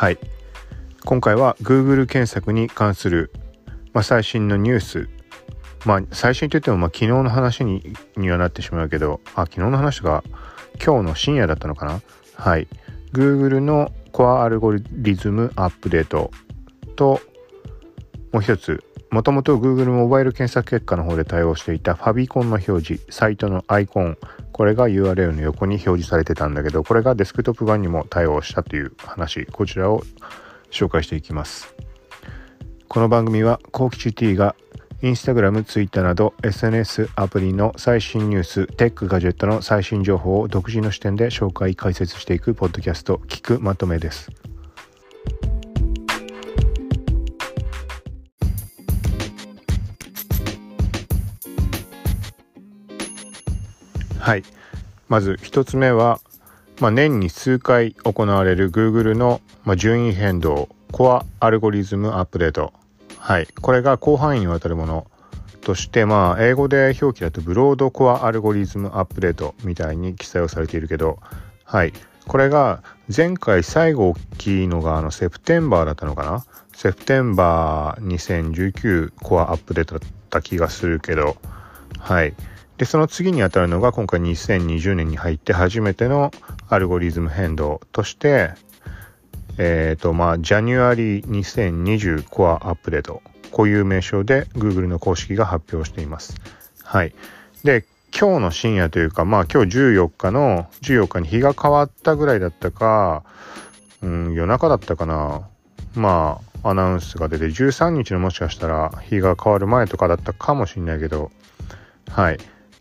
[0.00, 0.18] はい。
[1.04, 3.30] 今回は Google 検索に関する、
[3.92, 5.10] まあ、最新のニュース。
[5.84, 7.82] まあ最新といってもまあ昨日の話に
[8.16, 10.24] にはなってしまうけどあ昨日の話が
[10.82, 12.00] 今日の深夜だったのかな？
[12.34, 12.66] はい。
[13.12, 16.30] Google のコアアルゴリズムアップデート
[16.96, 17.20] と
[18.32, 24.16] もう一つもともと Google モバイル検索結果の方で対応していたファビコンの表示サイトのアイコン
[24.52, 30.04] これが URL の横に表示されてたんだけどこれがデスクトップ版にも対応したという話こちらを
[30.70, 31.74] 紹介していきます
[32.86, 34.54] この番組はコウキチ T が
[35.02, 44.30] インスタグラム、ツイッターなど SNS アプリの最新ニュース、テック、ガジェットの最新情報を独自の視点で紹介、解説していくポッドキャスト、聞くまとめです。
[54.30, 54.44] はい。
[55.08, 56.20] まず1つ目は、
[56.80, 62.72] まあ、年に数回行われる Google の、まあ、順位変動、コアアルゴリズムアップデート。
[63.16, 63.48] はい。
[63.60, 65.08] これが広範囲にわたるもの
[65.62, 71.18] として、まあ、英語で表記だとブロードコアアルゴリズムアップデートみたいに記載をされているけど、
[71.64, 71.92] はい。
[72.28, 76.44] これが前回最後大きいのがあのセプテンバーだったのかな？
[76.72, 81.36] セプテンバー2019コアアップデートだった気がするけど、
[81.98, 82.32] はい。
[82.80, 86.30] で、その次にあたるのが今回2020年に入って初めての
[86.70, 88.54] アルゴリズム変動として、
[89.58, 93.20] えっ、ー、と、まあ、January 2020 Core アップデート。
[93.50, 96.40] こういう名称で Google の公式が発表しています。
[96.82, 97.12] はい。
[97.64, 97.84] で、
[98.18, 103.24] 今日の深夜というか、まあ今日14日の、14日に日が変わったぐらいだったか、
[104.00, 105.46] うん、夜中だったかな。
[105.94, 111.30] まあ、アナウンスが出て、13日のもしかしたら日が変わる前とかだったかもしんないけど、
[112.08, 112.38] はい。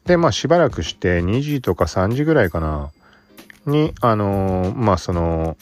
[0.09, 2.89] で、まあしばらくして2時とか3時ぐらいかな、
[3.67, 5.55] に、あのー、まあその、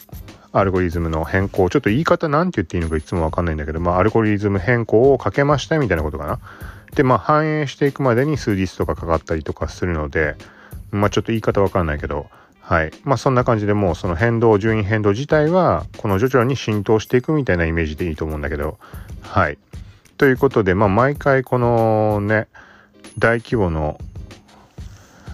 [0.53, 6.40] アルゴリズムの変更、ちょっと言い方なんて言っていいのかいつもわかんないんだけど、まあアルゴリズム変更をかけましたみたいなことかな。
[6.96, 10.35] で、まあ反映していくまでに数日とかかかったりとかするので、
[10.91, 12.28] まあちょっと言い方わかんないけど、
[12.62, 12.91] はい。
[13.03, 18.79] まあそんな感じでもうその変動、順位変動自体は、この徐々に浸透していくみたいなイメージでいいと思うんだけど、
[19.19, 19.58] はい。
[20.18, 22.47] ということで、まあ毎回このね、
[23.19, 24.00] 大規模の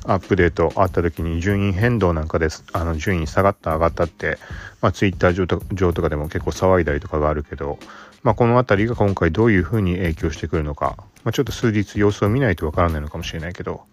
[0.06, 4.38] アップデートあった時に順位変動なんかですあの順位下がった上がったって、
[4.82, 5.34] まあ、ツイッター
[5.74, 7.80] 上とかでも結構騒いだりとかがあるけど、
[8.22, 13.84] まあ、この辺りが今回どういうふうに影響してくるのか、まあ、ちょっと数日様子を見ないとわからないのかもしれないけど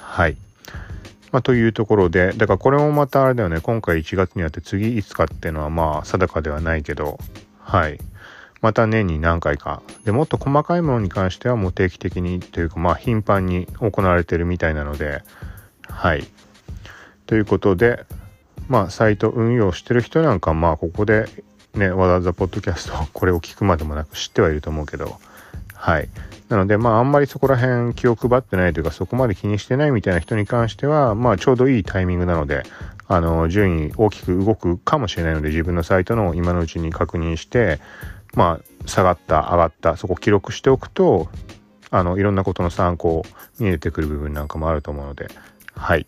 [0.00, 0.36] はい。
[1.32, 7.18] まあ、というところでだからこれもまたあれだよね今回1月にあって次いつかっていうのはまあ定かではないけど
[7.60, 7.98] はい
[8.62, 15.22] また年に何回かでもっと細かいものに関してはもう定期的にというかまあ頻繁に行われてるみたいなので
[15.88, 16.26] はい。
[17.26, 18.04] ということで、
[18.68, 21.26] まあ、サイト運用してる人なんか、まあ、ここで
[21.74, 25.18] ね、わざわざポッドキャスト、 これを聞くまでもなく知ってはいると思うけど、
[25.74, 26.08] はい。
[26.48, 32.62] なので、まあ、あんまりそこら辺気を配ってないというか、そこまで気にしてないみたいな人に関しては、まあ、ちょうどいいタイミングなので、
[33.08, 37.80] あの、順位大きく動くかもしれないので、自分のサイトの今のうちに確認して、
[38.34, 41.28] まあ、下がった、上がった、そこ記録しておくと、
[41.90, 43.24] あの、いろんなことの参考、
[43.60, 45.28] 見えてくる部分なんかもあると思うので、
[45.76, 46.06] はい。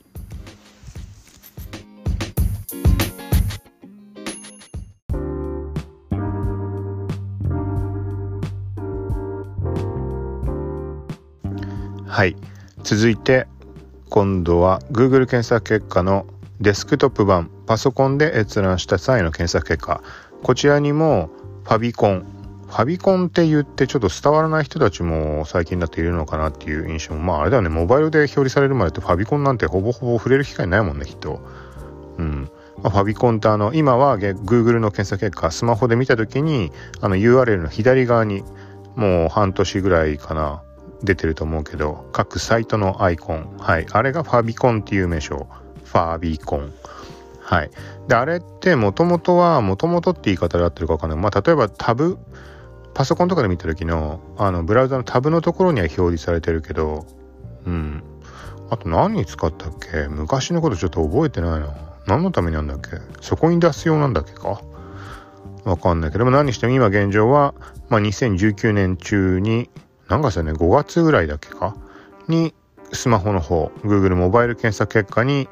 [12.07, 12.35] はい。
[12.83, 13.47] 続いて、
[14.11, 16.27] 今度は Google 検索結果の
[16.61, 20.03] デスクトップ版、パソコンで閲覧した際の検索結果、
[20.43, 21.31] こちらにも
[21.63, 22.27] ファビコン、
[22.69, 27.21] ファビコンって言ってちょっと伝わらない人たちも最近だっているのかなっていう印象も。
[27.21, 27.71] まああれだよね。
[27.71, 31.41] モバイルで表示されるまでってファビコンなんてほぼほぼ触れる機会ないもんねきっと。
[32.19, 32.51] うん、
[32.83, 36.71] まあ、ファビコンってあの今は Google の検索結果スマホで見た時に
[37.01, 38.43] あの URL の左側に
[38.97, 40.63] もう半年ぐらいかな
[41.03, 43.57] 出てると思うけど各サイトのアイコン。
[43.59, 43.87] はい。
[43.91, 45.47] あれがファビコンっていう名称。
[45.85, 46.73] ファビコン。
[47.41, 47.71] はい。
[48.09, 51.19] であれってもともとはもともとって言い方で合ってるか分かんない。
[51.19, 52.19] まあ例えばタブ
[52.99, 57.07] パソコンとかで見た時の、あの、ブラウザのタブのところには表示されてるけど、
[57.65, 58.03] うん。
[58.71, 60.09] あと何に使ったっけ？
[60.09, 61.77] 昔のことちょっと覚えてないな。
[62.09, 62.99] 何のためになんだっけ？
[63.21, 64.61] そこに出す用なんだっけか？
[65.63, 67.55] わかんないけども何にしても今現状は、
[67.89, 69.71] まあ、2019年中に、
[70.09, 71.77] 何月だね、5月ぐらいだっけか？
[72.27, 72.53] に、
[72.93, 75.49] スマホの方、Google モバイル検索結果に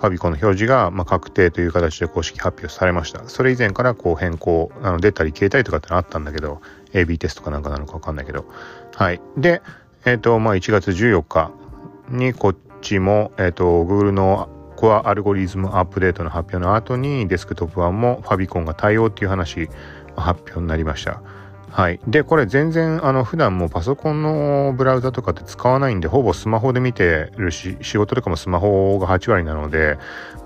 [0.00, 3.28] ファビコンの表示が、まあ、確定という形で公式発表されました。
[3.28, 8.46] それ以前からこう変更、あの出たり消えたりとかってのあったんだけど、AB テストかなんかなのかわかんないけど。
[8.94, 9.20] はい。
[9.36, 9.62] で、
[10.04, 11.52] えっ、ー、と、まあ、1月14日
[12.08, 19.68] にこっちも、えっ、ー、と、Google のコアアルゴリズムアップデートの発表の後にデスクトップ版もファビコンが対応っていう話
[20.16, 21.22] 発表になりました。
[21.70, 22.00] はい。
[22.06, 29.96] で、これ全然、あの、普段もパソコンのブラウザとかって使わないんで、ほぼスマホで見てるし、仕事とかもスマホが8割なので、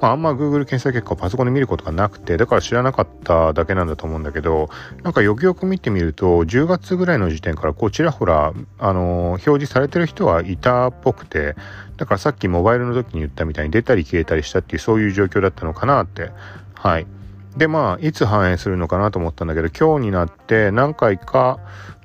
[0.02, 4.68] まあ、あんま Google 検索結果をパソコンで見ることがなくて、だから知らなかっただけなんだと思うんだけど、
[5.02, 11.56] なんかよくよく見てみると、10月ぐらいの時点から、こう、ちらほら、あの、表示されてる人はいたっぽくて、
[11.96, 16.30] だからさっきモバイルの時に言ったみたいに出たり消えたりしたっていう、そういう状況だったのかなって、
[16.74, 17.06] はい。
[17.56, 21.60] でまあいつ反映するのかなと思ったんだけど今日になって何回か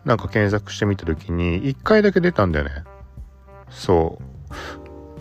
[0.05, 2.71] なんか検索してみた時に1回だけ出たんだよね。
[3.69, 4.19] そ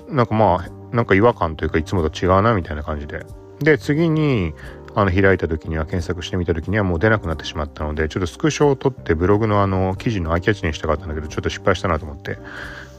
[0.08, 0.14] う。
[0.14, 3.26] なんかまあなんか違和感というかいつもと違うなみたいな感じで。
[3.60, 4.54] で次に
[4.94, 12.38] あの開いた時には検索してみた時にはもう出なくなってしまったのでちょっとスクショを取ってブログのあの記事のアイキャッチにしたかったんだけどちょっと失敗したなと思って、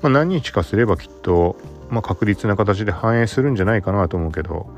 [0.02, 1.56] まあ、何日かすればきっと、
[1.90, 4.70] まあ、確実な形で反映するんじゃないかなと思うけど。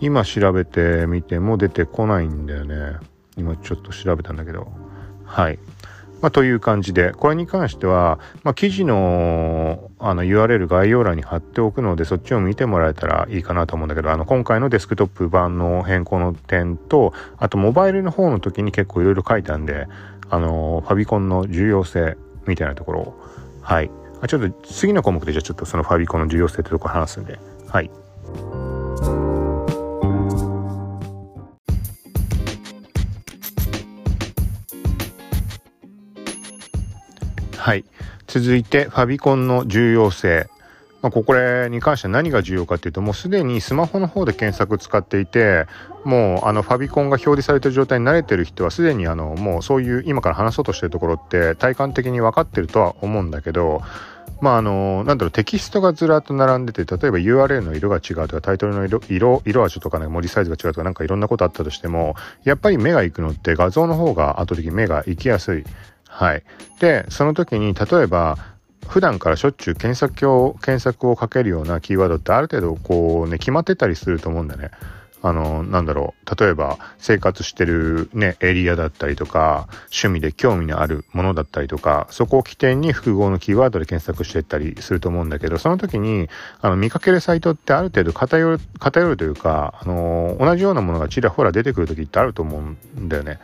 [0.00, 2.98] 今調べてみても出てこないんだよね。
[3.36, 4.68] 今ちょっと調べたんだけど。
[5.24, 5.58] はい。
[6.20, 19.86] まあ、という感じで、これに関しては、まあ、記事のあの URL 概要欄に貼っておくので、そっちを見てもらえたらいいかなと思うんだけど、あの、今回のデスクトップ版の変更の点と、あとモバイルの方の時に結構いろいろ書いたんで、
[20.28, 23.24] あの、ファビコンの重要性みたいなところを、
[23.62, 23.90] はい。
[24.22, 27.38] あちょっと次の項目でじゃあちょっとそのファビコンの重要性ってとこ話すんで、
[27.68, 27.90] はい。
[37.60, 37.84] はい。
[38.26, 40.48] 続いて、ファビコンの重要性。
[41.02, 45.66] まあ、これに関しては何が重要かっていうと、もうすでにスマホの方で検索使っていて、
[46.04, 53.82] もうあのファビコンが表示されてる状態に慣れてる人はすでにあのもうそういう今から話そうとしてるところって体感的に分かってるとは思うんだけど、
[54.40, 62.14] まああの、なんだろう、テキストがずらっと並んでて、例えば URL の色が違うとか、タイトルの色、色、色味とかね、文字サイズが違うとか、なんかいろんなことあったとしても、
[62.44, 65.64] やっぱり目が行くのって画像の方が後的に目が行きやすい。
[66.10, 66.42] はい。
[66.80, 68.36] で、その時に、例えば、
[68.88, 74.70] 普段からしょっちゅう検索を、検索をかけるようなキーワードってある程度こうね、決まってたりすると思うんだね。
[75.22, 76.42] あの、なんだろう。
[76.42, 86.28] 例えば、生活してるね、エリアだったりとか、趣味で興味のあるものだったりとか、そこを起点に複合のキーワードで検索してったりすると思うんだけど、その時に、
[86.60, 93.38] あの、見かけるサイトってある程度偏る、偏るというか、あの、同じようなものがちらほら出てくる時ってあると思うんだよね。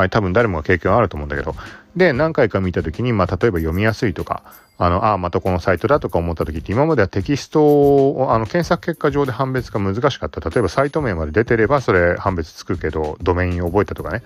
[0.00, 1.54] はい、多分誰もが経験はあると思うんだけど。
[1.94, 4.42] で、何回か見たときに、まあ、例えば読みやすいとか、
[4.78, 10.40] あの、ああ、またこのサイトだとか思ったときって、今まではテキストを、あの、検索結果上で判別が難しかった。
[10.48, 14.22] 例えばサイト名まで出てれば、それ判別つくけど、ドメインを覚えたとかね。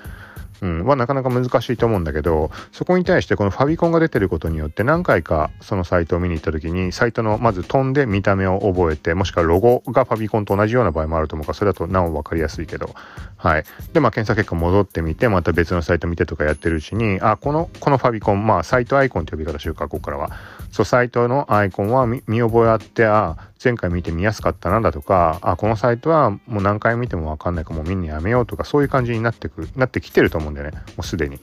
[0.63, 12.95] うん、はなかなか難しいと思うんだけど、そこに対してこのファビコンが出てることによって何回かそのサイトを見に行った時に、サイトのまず飛んで見た目を覚えて、もしくはロゴがファビコンと同じような場合もあると思うから、それだとなお分かりやすいけど、
[13.37, 13.65] はい。
[13.93, 20.31] で、まあ検査結果戻ってみて、また別のサイト見てとかやってるうちに、あ、この、このファビコン、まあサイトアイコンと呼び方しようか、ここからは。
[20.75, 30.79] そう、サイトのアイコンは見覚えあって、あ、前回見て見やすかったなだとか、あ、このサイトはもう何回見てもわかんないかもう見んのやめようとか、そういう感じになってく、なってきてると思うんだよね。
[30.97, 31.39] もうすでに。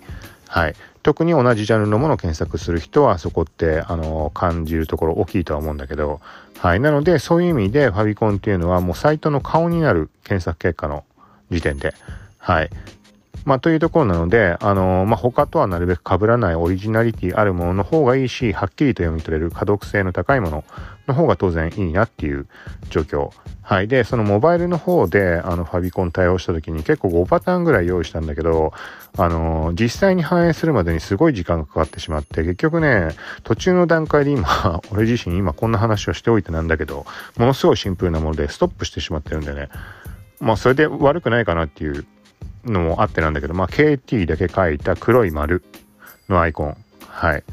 [0.49, 0.75] はい。
[1.01, 6.19] 特に同じジャンルのものを検索する人はそこって、あの、感じるところ大きいとは思うんだけど、
[6.57, 6.81] はい。
[6.81, 11.05] なので、そういう意味でファビコンっていうのはもうサイトの顔になる検索結果の
[11.49, 11.93] 時点で、
[12.37, 12.69] はい。
[13.45, 20.63] まあ、というところなので、あの、まあ、他とはなるべく被らないオリジナリティあるものの方がいいし、はっきりと読み取れる可読性の高いもの
[21.07, 22.47] の方が当然いいなっていう
[22.89, 23.31] 状況。
[23.61, 23.87] はい。
[23.87, 28.73] で、そのモバイルの方で、あの、ファビコン対応した時に結構5パターンぐらい用意したんだけど、
[29.17, 33.09] あの、実際に反映するまでにすごい時間がかかってしまって、結局ね、
[33.43, 37.05] 途中の段階で今、 俺自身今こんな話をしておいてなんだけど、
[37.37, 39.69] ものすごいシンプルなものでストップしてしまってるんでね。
[40.39, 42.05] まあ、それで悪くないかなっていう
[42.65, 45.63] のもあってなんだけど、まあ、KT だけ書いた黒い丸
[46.29, 46.77] のアイコン。
[47.07, 47.43] はい。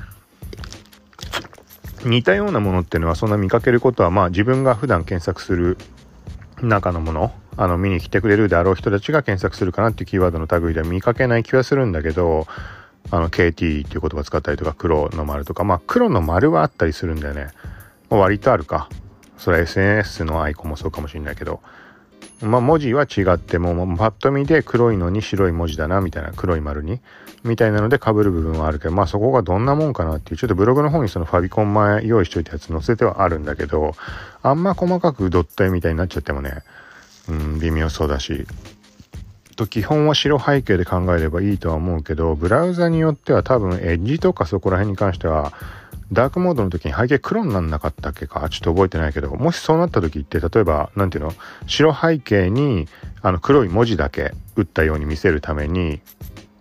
[2.05, 5.77] 似たようなものっていうのはそんな見かけることは、まあ自分が普段検索する
[6.63, 12.47] 中のもの、あの見に来てくれるであろう人たちが検索するかなっていうキーワードの類では見かけない気はするんだけど、
[13.11, 13.51] あの KT
[13.87, 17.49] っていう言葉使ったりとか黒の丸とか、まあ黒の丸はあったりするんだよね。
[18.11, 18.89] 割とあるか。
[19.37, 21.61] それは SNS のアイコンもそうかもしれないけど。
[22.43, 27.01] まあ、文字は違っても、パッと見で黒いのに白い文字だな、みたいな、黒い丸に、
[27.45, 33.95] みたいなので被る部分はあるけど、まあそこがどんなもんかなっていう、ちょっとブログの方にそのファビコン前用意しといたやつ載せてはあるんだけど、
[34.43, 36.63] あんま細かくドット絵みたいになっちゃってもね、
[37.29, 38.47] うん、微妙そうだし、
[39.57, 45.53] と基本は白背景で考えればいいとは思うけど、ブラウザによっては多分エッジとかそこら辺に関しては、
[46.13, 51.33] ダークモードの時に背景黒になんなかったっけかちょっと覚えてないけど、もしそうなった時って例えば、なんていうの？
[51.67, 52.89] 白背景に
[53.21, 56.01] あの黒い文字だけ打ったように見せるために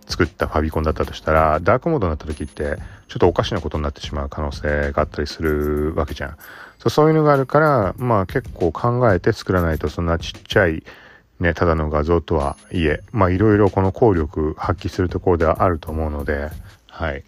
[0.06, 2.76] 作ったファビコンだったとしたら、ダークモードになった時って
[3.08, 6.36] ちょっとおかしなことになってしまう可能性があったりするわけじゃん。
[6.78, 10.82] そうそういうのがあるから、まあ結構考えて作らないとそんなちっちゃい
[11.40, 16.50] ね、ただの画像とはいえ、まあいろいろこの効力発揮するところではあると思うので、
[16.88, 17.24] はい。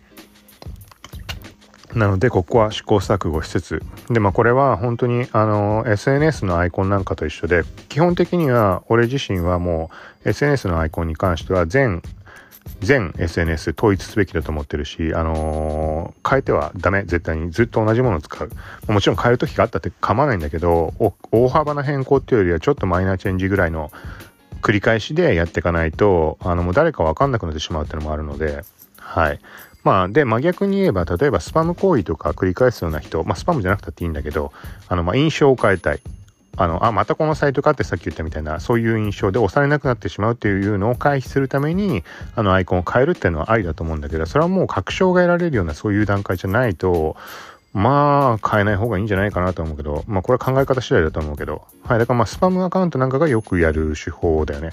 [1.94, 9.90] なので、ここは試行錯誤しつつ、で、まあこれは本当にあの、SNS のアイコンなんかと一緒で、基本的には俺自身はも
[10.24, 12.02] う SNS のアイコンに関しては全
[12.80, 17.02] 全 SNS 統一すべきだと思ってるし、あのー、変えてはダメ。
[17.02, 18.50] 絶対にずっと同じものを使う。
[18.92, 20.94] もちろん変える時があったって構わないんだけど、
[21.30, 23.90] 大幅な変更っていうよりはちょっとマイナーチェンジぐらいの
[24.62, 28.62] 繰り返しでやっていかないと、あの、もう誰かわかんなくなってしまうっていうのもあるので、
[28.98, 29.40] はい。
[29.82, 34.52] まあ、で、真逆に言えば、例えばスパム行為とか繰り返すような人、まあ、スパムじゃなくたっていいんだけど、
[34.88, 36.00] あの、まあ、印象を変えたい。
[36.56, 42.04] あの、あ、またこのサイトかってさっき言ったみたいな、そういう印象で押されなくなってしまうっていうのを回避するために、
[42.36, 47.16] あのアイコンを変えるっていうのはありだと思うんだけど、それはもう確証が得られるようなそういう段階じゃないと、
[47.72, 54.72] まあ、変えない方がいいんじゃないかなと思うけど、まあこれは考え方次第だと思うけど、はい、だからまあスパムアカウントなんかがよくやる手法だよね。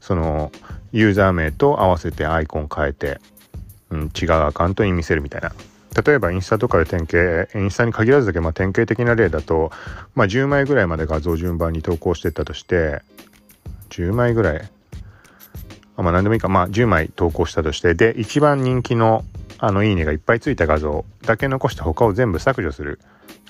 [0.00, 0.52] その、
[0.92, 3.18] ユーザー名と合わせてアイコン変えて、
[3.94, 5.52] うん、違うアカウントに見せるみたいな。
[6.04, 9.70] 例えばインスタとかで典型、インスタに限らずだけ、まあ、典型的な例だと、
[10.14, 13.02] まあ、10枚ぐらいまで画像順番に投稿していったとして、
[13.90, 14.70] 10枚ぐらい、
[15.96, 19.24] あまあ何でもいいか、まあ10枚投稿したとして、で、一番人気の
[19.58, 23.00] あのいいねがいっぱいついた画像だけ残して他を全部削除する。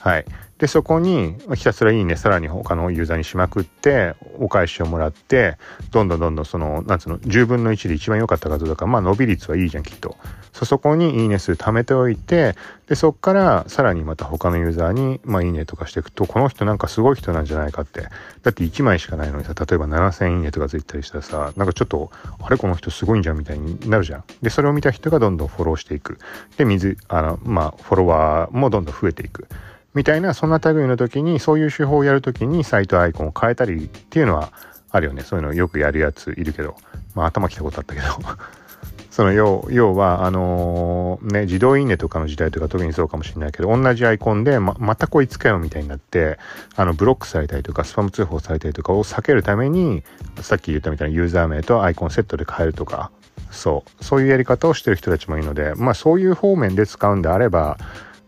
[0.01, 0.25] はい。
[0.59, 5.57] で、そこにひたすらいいね、さらに他のユーザーにしまくって、お返しをもらって、
[5.91, 10.17] どんどんどんどんその、なんつうの、10分の1で一番良かった画像だから、まあ伸び率はいいじゃん、きっと。
[10.53, 12.55] そ、そこにいいね数貯めておいて、
[12.87, 18.03] で、そっからさらにまた他のユーザーに、まあいいねとかしていくと、この人なんかすごい人なんじゃないかって。
[18.43, 22.59] だって1枚しかないのにさ、例えば7000いいねとかついたりしたらさ、なんかちょっと、あれ？
[22.59, 24.25] この人すごいんじゃんみたいになるじゃん。
[24.43, 26.19] で、それを見た人がどんどんフォローしてていく。
[26.57, 29.47] で、水、あの、まあ、フォロワーもどんどん増えていく。
[29.95, 34.53] みたいな、そんな類の時に、そういう手法をやる時にサイトアイコンを変えたりっていうのは
[34.91, 35.23] あるよね。
[35.23, 36.77] そういうのよくやるやついるけど。
[37.15, 38.07] まあ頭きたことあったけど。
[39.11, 46.41] その要要は、あのー、ね、自動いいねとかの時代とか特にそうかもしれないけど、同じアイコンでま、またこいつかよみたいになって、
[46.75, 50.03] あの、ブロックされたりとか、スパム通報されたりとかを避けるために、
[50.41, 53.13] さっき言ったみたいなユーザー名とアイコンセットで変えるとか、
[53.51, 57.79] そう、そういうやり方をしてる人たちもいるので、まあそういう方面で使うんであれば、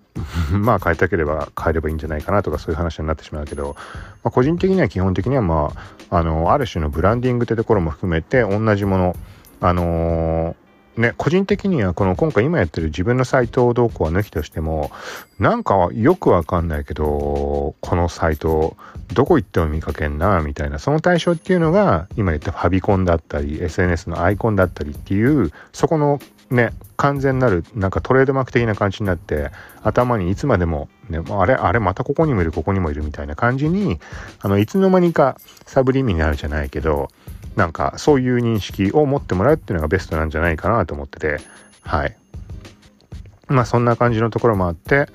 [0.50, 3.76] まあ変えたければ変えればいいんじゃないかなとかそういう話になってしまうけど、
[4.24, 5.72] まあ、個人的には基本的にはま
[6.10, 9.16] あ、あの、ある種のブランディングってところも含めて同じもの、
[9.60, 10.65] あのー
[10.96, 14.90] ね、個人的にはこの今回今やってる自分のサイト動向は抜きとしても、
[15.38, 18.76] なんかよくわかんないけど、このサイト、
[19.12, 26.18] どこ行っても見かけんな、みたいな、その対象っていうのが、今言ったファビコンだったり、SNS のアイコンだったりっていう、そこの
[26.50, 29.50] ね、完全なる、なんかトレードマーク的な感じになって、
[29.82, 33.98] 頭にいつまでも、ね、あれ、あれ、またここにもいる、ここにもいるみたいな感じに、
[34.40, 35.36] あの、いつの間にか
[35.66, 37.08] サブリミナルじゃないけど、
[37.56, 41.40] なんかそういう認識を持ってもらうっていうのがベストなんじゃないかなと思ってて、
[41.80, 42.16] はい。
[43.48, 45.08] まあそんな感じのところもあって、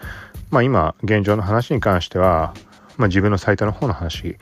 [0.49, 2.53] まあ今現状の話に関しては、
[2.97, 4.37] まあ自分のサイトの方の話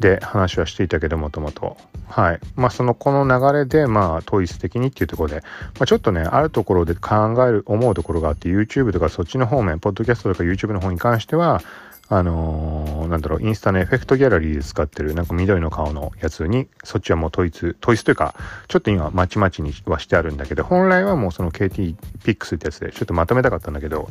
[0.00, 1.76] で話はしていたけどもともと。
[2.08, 2.40] はい。
[2.56, 5.36] まあそのこの流れでまあ統一的にっていうところで、
[5.78, 11.62] まあちょっとね、あるところで考える、思うところがあって YouTube とかそっちの方面、ポッドキャストとか YouTube の方に関しては、
[12.08, 18.34] あのー、なんだろう、インスタのエフェクトギャラリーで使ってる、なんか緑の顔のやつに、そっちはもう統一、統一というか、
[18.68, 24.08] ちょっと今、まちまちにはしてあるんだけど、本来はもうその KT pics ってやつで、ちょっとまとめたかったんだけど、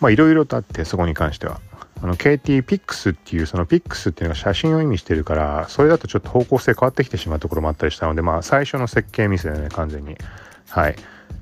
[0.00, 1.60] まあいろいろとあって、そこに関しては。
[2.02, 10.16] あの、KT pics っていう、その pics っていうのが写真を意味してるから、それだとちょっと方向性変わってきてしまうところもあったりしたので、まあ最初の設計ミスだよね、完全に。
[10.70, 10.96] はい。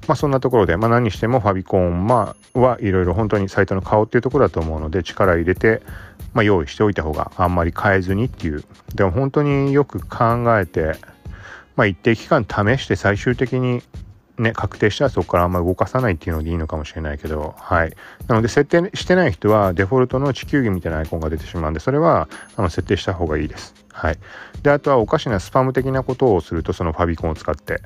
[0.08, 5.80] まあそんなところで、まあ何してもファビコン、まあはいろいろ本当にサイトの顔っていうところだと思うので力入れて、
[6.32, 8.64] まあ用意しておいた方があんまり変えずにっていう。
[8.94, 10.96] でも本当によく考えて、
[11.76, 13.82] まあ一定期間試して最終的に
[14.38, 17.92] ね、確定したらそこからあんまり動かさないっていうのでいいのかもしれないけど、はい。
[18.28, 23.74] なので設定してない人はデフォルトの地球儀みたいなアイコンが出てしまうんで、それはあの設定した方がいいです。
[23.92, 24.18] はい。
[24.62, 27.82] で、あとはおかしなスパム的なことをすると、そのファビコンを使って、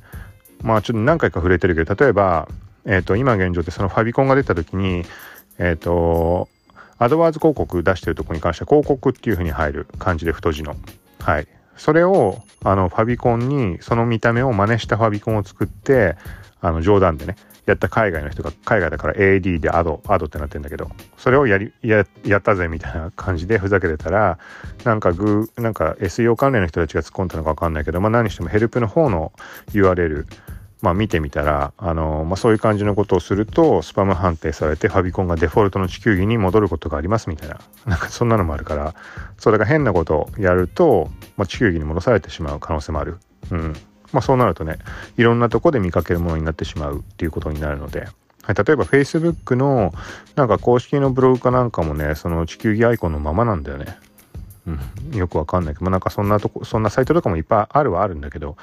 [0.62, 2.48] まあちょっと何回か触れてるけど、例えば、
[2.84, 5.04] えっ、ー、と、今現状でそのファビコンが出た時に、
[5.58, 6.48] えっ、ー、と、
[6.98, 10.76] アドワーズ広告出してるとこに関しては広告っていう風に入る感じで太字の。
[11.18, 11.48] はい。
[11.76, 16.16] それを、あの、ファビコンに、その見た目を真似したファビコンを作って、
[16.60, 17.36] あの、冗談でね、
[17.66, 24.38] やった海外の人が海外だから AD でアドアドってなってんだけどそれをやりややったぜみたいな感じでふざけてたら
[24.84, 29.32] なんかグーなんか SEO 関連の人たちが突っ込んだのか分かんないけど、まあ、何してもヘルプの方の
[29.68, 30.26] URL
[30.82, 38.94] まあ見てみたら、あのまあ、そういう感じのことをすると、スパム判定されて、ファビコンがデフォルトの地球儀に戻ることがありますみたいな、 なんかそんなのもあるから、
[39.38, 43.18] それが変なことをやると、まあ、地球儀に戻されてしまう可能性もある。
[43.52, 43.76] うん。
[44.12, 44.78] まあそうなるとね、
[45.16, 48.08] いろんなとこで見かけるものになってしまうっていうことになるので、
[48.42, 49.94] はい、例えば Facebook の
[50.34, 53.96] なんか公式のブログかなんかもね、その地球儀アイコンのままなんだよね。
[54.66, 58.56] うん、よくわかんないけど、まあ、なんかそんなとこ、そんなサイトとかもいっぱいあるはあるんだけど、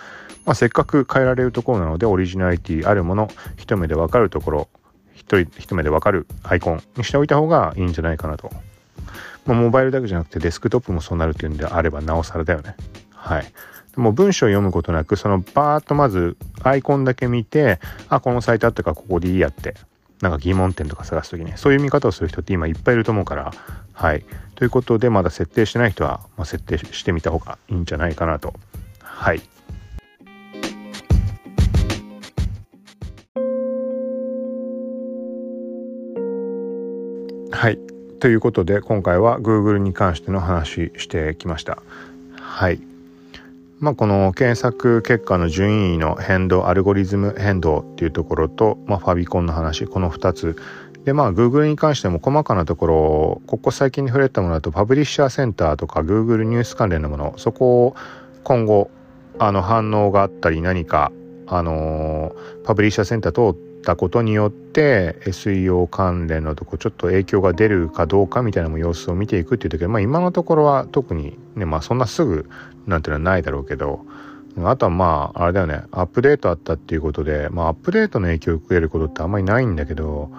[0.45, 4.67] まあ、せっかく変えられるところなので、オリジナリティあるもの、一目でわかるところ、
[5.13, 8.49] 一人、一目でわかるアイコンにしておいた方がいいんじゃないかなと。
[9.45, 12.75] まあ、モバイルだけじゃなくてデスクトップもそうなるっていうんであれば、なおさらだよね。
[13.13, 13.53] はい。
[13.95, 19.75] もう文章を読むことなく、そのバーッとまずアイコンだけ見て、あ、このサイトあったからここでいいやって、
[20.21, 23.51] なんか疑問点とか探すときに、そういう見方をする人って今いっぱいいると思うから、
[23.93, 24.23] はい。
[24.59, 28.53] ということで、まだ設定してない人は、まあ、設定してみた方がいいんじゃないかなと。
[29.01, 29.41] はい。
[37.51, 37.79] はい。
[38.19, 41.81] ということで、今回は Google に関しての話してきました。
[42.37, 42.81] はい。
[43.79, 50.57] まあ、この検索結果の順位の変動、アルゴリズム変動っていうところと、まあ、ファビコンの話、この2つ。
[51.09, 57.95] で、まあ、Google に関しても細かなところ、ここ最近に触れたものだと、パブリッシャーセンターとか Google ニュース関連のもの、そこを
[58.43, 58.91] 今後、
[59.39, 61.11] あの、反応があったり、何か、
[61.47, 72.47] あのー、パブリッシャーセンター通ったことによって SEO 関連のとこちょっと影響が出るかどうかみたいなも様子を見ていくっていう時は、まあ、今のところは特にね、まあ、そんなすぐ
[72.85, 74.05] なんていうのはないだろうけど、
[74.63, 80.29] あとはまあ、あれだよね、アップデートあったっていうことで、まあ、アップデートの影響を受けることってあんまりないんだけど、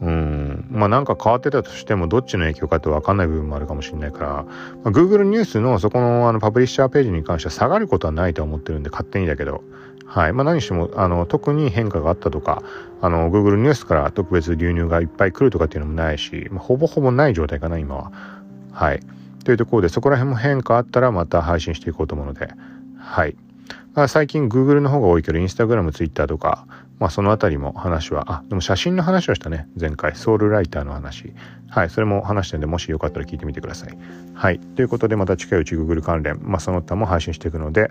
[0.00, 4.44] うん、まあなんか変わってたとしてもどっちの影響かって分かんない部分もあるかもしれないから、ま
[4.84, 9.62] あ、Google ニュースのそこのあのパブリッシャーページに関しては下がることはないと思ってるんで勝手にだけど、
[10.06, 12.62] はいまあ、何してもあの特に変化があったとか
[13.02, 18.12] あの Google ニュースから特別流入がいっぱい来るとかっていうのもないし、まあ、ほぼほぼない状態かな今は。
[18.72, 19.00] はい。
[19.44, 22.48] というところでそこら辺も変化あったらまた配信していこうと思うので、
[22.98, 23.36] はい。
[23.94, 26.66] まあ、最近 Google の方が多いけど Instagram、Twitter とか、
[27.00, 31.32] まあそのあたりも話は、あ、でも写真の話をしたね、前回、ソウルライターの話。
[31.70, 33.98] はい、それも話してんで、もしよかったら聞いてみてください。
[34.34, 37.90] はい、ということでまた近いうち Google 関連、まあその他も配信していくので、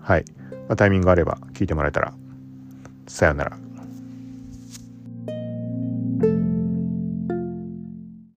[0.00, 0.24] はい、
[0.68, 2.14] まあ、タイミングがあれば聞いてもらえたら、
[3.06, 3.65] さよなら。